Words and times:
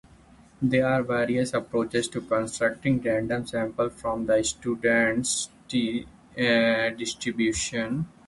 There 0.63 0.87
are 0.87 1.03
various 1.03 1.53
approaches 1.53 2.07
to 2.07 2.21
constructing 2.21 3.01
random 3.03 3.45
samples 3.45 3.93
from 4.01 4.25
the 4.25 4.41
Student's 4.43 5.51
"t"-distribution. 5.67 8.07